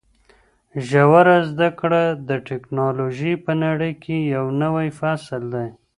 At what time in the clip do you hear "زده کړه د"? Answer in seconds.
1.51-2.31